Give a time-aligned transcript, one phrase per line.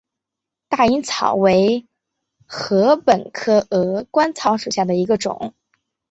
[0.67, 1.85] 大颖草为
[2.47, 5.53] 禾本科鹅观草属下的一个种。